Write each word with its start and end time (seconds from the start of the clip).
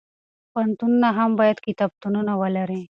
پوهنتونونه 0.51 1.09
هم 1.17 1.29
باید 1.39 1.57
کتابتونونه 1.67 2.33
ولري. 2.41 2.79